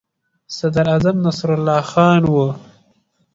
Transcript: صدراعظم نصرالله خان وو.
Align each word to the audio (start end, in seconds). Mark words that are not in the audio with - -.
صدراعظم 0.57 1.17
نصرالله 1.25 1.81
خان 1.91 2.21
وو. 2.31 2.47